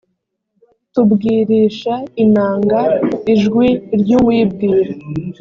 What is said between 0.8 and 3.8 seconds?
tubwirisha inanga ijwi